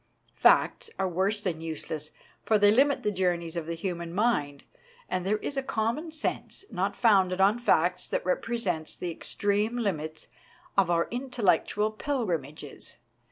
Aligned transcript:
Facts 0.33 0.89
are 0.97 1.07
worse 1.07 1.41
than 1.43 1.61
useless, 1.61 2.09
for 2.43 2.57
they 2.57 2.71
limit 2.71 3.03
the 3.03 3.11
journeys 3.11 3.55
of 3.55 3.67
the 3.67 3.75
human 3.75 4.11
mind; 4.15 4.63
but 5.07 5.23
there 5.23 5.37
is 5.37 5.57
a 5.57 5.61
common 5.61 6.11
sense 6.11 6.65
not 6.71 6.95
founded 6.95 7.39
on 7.39 7.59
facts 7.59 8.07
that 8.07 8.25
represents 8.25 8.95
the 8.95 9.11
extreme 9.11 9.77
limits 9.77 10.27
of 10.75 10.89
our 10.89 11.05
intel 11.11 11.43
lectual 11.43 11.95
pilgrimages. 11.95 12.95